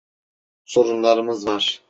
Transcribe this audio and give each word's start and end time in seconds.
Sorunlarımız 0.65 1.47
var. 1.47 1.79